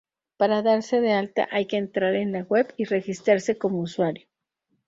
[0.39, 4.27] Para darse de alta hay que entrar en la web y registrarse como usuario.